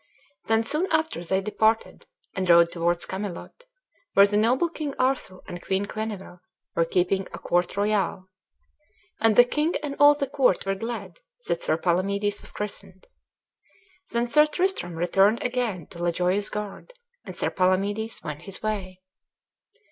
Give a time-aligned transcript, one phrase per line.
[0.47, 3.65] Then soon after they departed, and rode towards Camelot,
[4.15, 6.41] where the noble King Arthur and Queen Guenever
[6.75, 8.27] were keeping a court royal.
[9.19, 13.05] And the king and all the court were glad that Sir Palamedes was christened.
[14.11, 16.93] Then Sir Tristram returned again to La Joyeuse Garde,
[17.23, 19.01] and Sir Palamedes went his way.